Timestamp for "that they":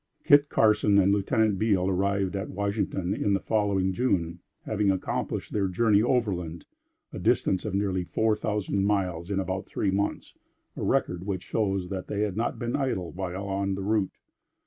11.89-12.21